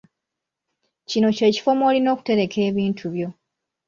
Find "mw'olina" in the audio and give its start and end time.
1.77-2.09